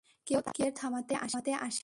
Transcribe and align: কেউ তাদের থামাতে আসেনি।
কেউ 0.27 0.39
তাদের 0.41 0.71
থামাতে 0.75 1.13
আসেনি। 1.23 1.79